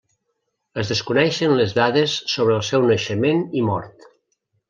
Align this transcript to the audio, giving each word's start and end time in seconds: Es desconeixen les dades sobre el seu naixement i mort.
Es 0.83 0.87
desconeixen 0.93 1.53
les 1.59 1.75
dades 1.79 2.15
sobre 2.35 2.57
el 2.61 2.65
seu 2.71 2.87
naixement 2.93 3.43
i 3.61 3.65
mort. 3.71 4.09